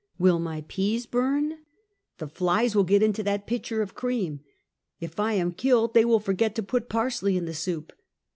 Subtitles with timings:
[0.17, 1.59] Will my peas burn?
[2.17, 4.39] The flies will get into that pitcher of cream.
[4.99, 7.93] If I am killed, they will forget to put parsley in the soup.